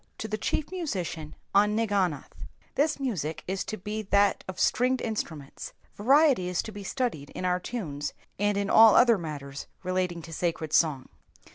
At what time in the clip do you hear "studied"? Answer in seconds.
6.83-7.29